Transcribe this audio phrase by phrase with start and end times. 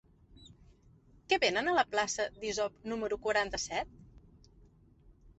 [1.33, 3.93] Què venen a la plaça d'Isop número quaranta-set?